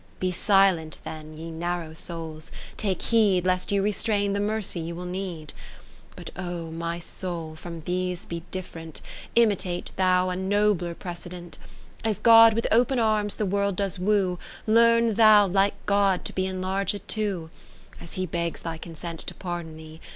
Be 0.19 0.31
silent 0.31 0.97
then, 1.03 1.35
ye 1.37 1.51
narrow 1.51 1.93
souls, 1.93 2.51
take 2.75 3.03
heed 3.03 3.45
Lest 3.45 3.71
you 3.71 3.83
restrain 3.83 4.33
the 4.33 4.39
Mercy 4.39 4.79
you 4.79 4.95
will 4.95 5.05
need. 5.05 5.53
But 6.15 6.31
O 6.35 6.71
my 6.71 6.97
soul, 6.97 7.53
fromthese 7.55 8.25
be 8.27 8.41
different, 8.49 9.01
Imitate 9.35 9.91
thou 9.97 10.31
a 10.31 10.35
nobler 10.35 10.95
precedent: 10.95 11.59
30 11.99 12.09
As 12.09 12.19
God 12.19 12.53
with 12.55 12.65
open 12.71 12.97
arms 12.97 13.35
the 13.35 13.45
World 13.45 13.75
does 13.75 13.99
woo, 13.99 14.39
Learn 14.65 15.13
thou 15.13 15.45
like 15.45 15.75
God 15.85 16.25
to 16.25 16.33
be 16.33 16.47
enlarged 16.47 17.07
too; 17.07 17.51
As 17.99 18.13
He 18.13 18.25
begs 18.25 18.61
thy 18.61 18.79
consent 18.79 19.19
to 19.19 19.35
pardon 19.35 19.77
thee. 19.77 20.01